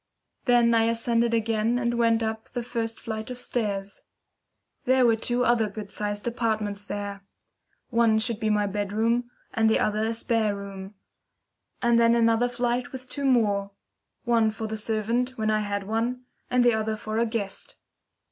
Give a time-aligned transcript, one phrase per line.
[0.45, 4.01] Then I ascended again and went up the first flight of stairs.
[4.85, 7.21] There were two other good sized apartments there.
[7.91, 10.95] One should be my bedroom, and the other a spare room.
[11.83, 13.73] And then another flight with two more.
[14.23, 17.75] One for the servant, when I had one, and the other for a guest.